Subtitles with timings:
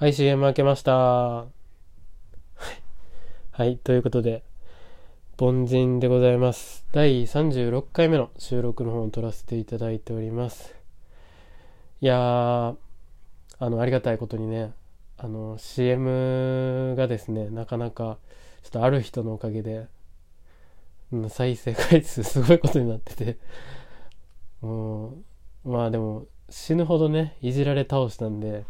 [0.00, 0.92] はい、CM 開けました。
[0.92, 1.48] は
[3.58, 4.44] い、ということで、
[5.36, 6.86] 凡人でございます。
[6.92, 10.72] 第36回目の収録の方を撮らせていただいております。
[12.00, 12.76] いやー、
[13.58, 14.72] あの、ありがたいことにね、
[15.16, 18.18] あの、CM がですね、なかなか、
[18.62, 19.88] ちょっとある人のおかげで、
[21.28, 23.36] 再生回数 すごいことになってて、
[24.60, 25.16] も
[25.64, 28.64] う、まあでも、死ぬほどね、いじられ倒したんで、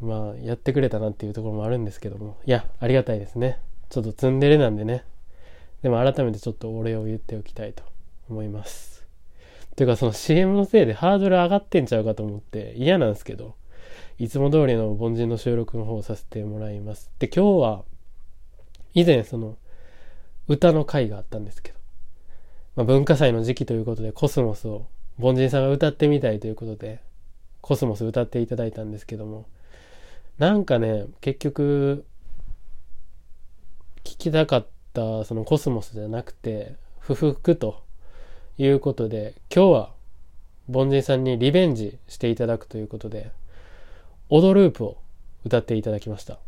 [0.00, 3.58] まあ、やってくれたなっていうところもあるんですけども、いや、ありがたいですね。
[3.90, 5.04] ちょっとツンデレなんでね。
[5.82, 7.84] でも改めてちょっとお礼を言っておきたいと
[8.28, 9.06] 思います。
[9.76, 13.54] というかその CM のせいでハードル上がってんちゃうかと思って嫌なんですけど、
[14.18, 17.10] いつも通りの凡人の収録の方をさせてもらいます。
[17.18, 17.84] で、今日は、
[18.94, 19.56] 以前その、
[20.46, 21.78] 歌の会があったんですけど、
[22.76, 24.86] まあ、文化祭の時期ということでコスモスを
[25.18, 27.00] 凡人さんが歌ってみたいということで、
[27.60, 29.46] コスモス歌っていただいたんですけども、
[30.38, 32.04] なんかね、結局、
[34.02, 37.82] 聞きたかったそのコスモスじゃなくて、不服と
[38.58, 39.94] いうことで、今日は
[40.68, 43.30] 凡人さんにリベンジしていただくということで、
[44.28, 44.98] オドループを
[45.44, 46.38] 歌っていただきました。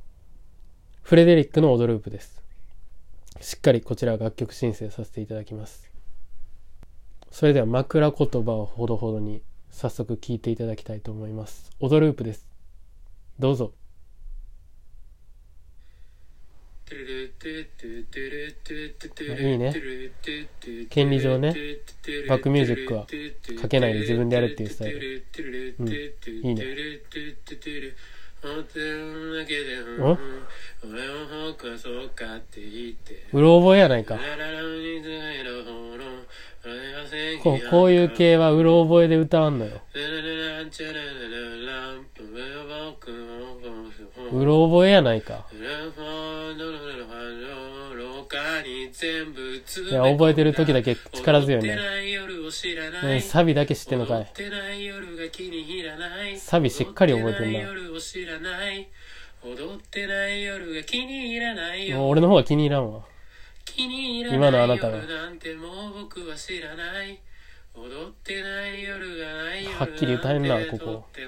[1.02, 2.42] フレデリックのオドループです。
[3.40, 5.90] しっかりこちら楽曲申請させていただきます。
[7.30, 11.70] それでは枕言葉をほどほどに早速聞いていただきたいと思います。
[11.78, 12.48] オドループです。
[13.38, 13.72] どうぞ。
[19.38, 19.74] いいね。
[20.88, 21.54] 権利上ね、
[22.28, 23.06] バックミュージックは
[23.60, 25.24] かけないで自分でやるっていうスタイル。
[25.80, 25.92] うん、い
[26.52, 26.64] いね。
[33.32, 34.16] うろ覚えやないか。
[37.42, 39.80] こうこういう系はうろ覚えで歌わんのよ。
[44.32, 45.46] うろ覚えやないか。
[48.66, 51.76] いや、覚えてる時だけ力強いね。
[53.02, 54.32] ねサビだけ知ってんのかい。
[56.38, 57.58] サビしっかり覚えてんな。
[61.94, 63.04] もう俺の方が気に入らんわ。
[64.34, 64.98] 今のあなたが。
[67.76, 71.25] 踊ってない夜がないは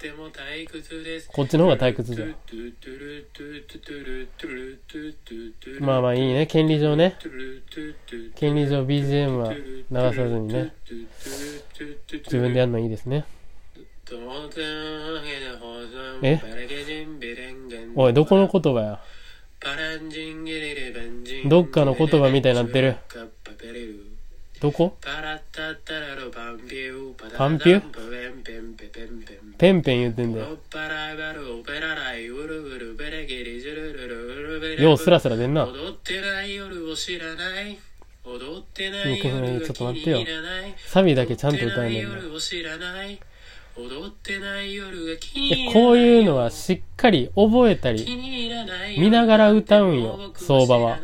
[0.00, 0.78] っきり歌えんなこ
[1.28, 2.34] ここっちの方が退屈じゃん。
[5.80, 6.46] まあまあいいね。
[6.46, 7.16] 権利上ね。
[8.34, 9.60] 権利上 BGM は流
[10.16, 10.72] さずにね。
[12.10, 13.26] 自分でやるのいいですね。
[16.22, 16.40] え？
[17.94, 19.00] おいどこの言葉や？
[21.46, 22.96] どっかの言葉みたいになってる
[24.60, 24.96] どこ？
[27.36, 27.82] パンピュ
[29.56, 30.48] ペンペン言ってんだよ。
[34.78, 35.66] ようスラスラ出んな。
[35.66, 35.74] ちょっ
[39.74, 40.20] と待ってよ。
[40.86, 42.16] サビだけちゃんと歌えねえんだ
[45.72, 48.04] こういうのはしっかり覚えたり、
[48.98, 50.98] 見ながら歌うんよ、相場は。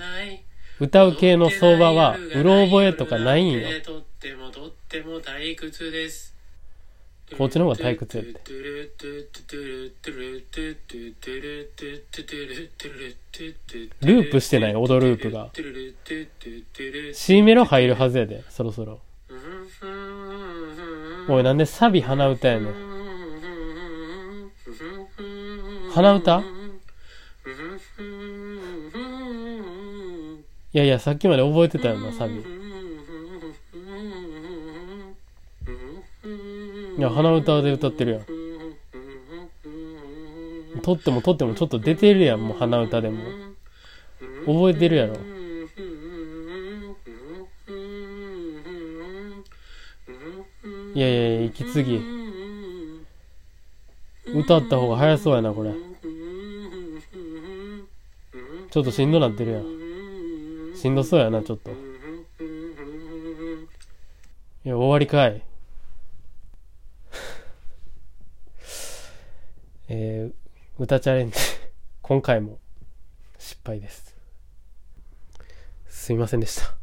[0.78, 3.69] 歌う系の相場は、うろ覚えとかないんよ。
[7.37, 8.41] こっちの方が退屈やって。
[14.00, 15.50] ループしてない、オドループが。
[17.15, 19.00] C メロ入るはずやで、そろそろ。
[21.28, 22.75] おい、なんでサビ鼻歌やねん。
[25.92, 26.55] 鼻歌？
[30.76, 32.34] いやいや、さっきまで覚えてたよな、サビ。
[32.34, 32.42] い
[37.00, 38.26] や、鼻歌で歌ってるやん。
[40.82, 43.25] 撮っても撮ってもちょっと出てるやん、もう鼻歌でも。
[44.44, 45.16] 覚えてるやろ。
[50.94, 52.03] いやいやいや、息継ぎ。
[54.34, 55.72] 歌った方が早そうやな、これ。
[58.71, 59.10] ちょっとしん。
[59.10, 59.75] どなってるやん。
[60.76, 61.70] しんどそうやな、ちょっと。
[61.70, 61.74] い
[64.64, 65.40] や、終わりかい。
[69.88, 70.34] えー、
[70.78, 71.38] 歌チャレンジ
[72.02, 72.58] 今回も
[73.38, 74.14] 失敗です。
[75.88, 76.75] すいませんでした。